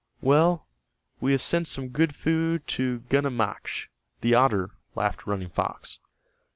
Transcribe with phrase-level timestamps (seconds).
[0.19, 0.65] "Well,
[1.19, 3.87] we have sent some good food to Gunammachk,
[4.21, 5.99] the otter," laughed Running Fox.